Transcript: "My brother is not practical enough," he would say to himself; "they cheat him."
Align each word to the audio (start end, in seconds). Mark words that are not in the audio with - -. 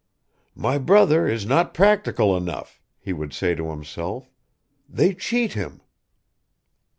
"My 0.55 0.79
brother 0.79 1.27
is 1.27 1.45
not 1.45 1.75
practical 1.75 2.35
enough," 2.35 2.81
he 2.97 3.13
would 3.13 3.33
say 3.33 3.53
to 3.53 3.69
himself; 3.69 4.31
"they 4.89 5.13
cheat 5.13 5.53
him." 5.53 5.81